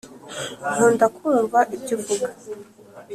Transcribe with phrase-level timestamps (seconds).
[0.73, 2.27] nkunda kumva ibyo uvuga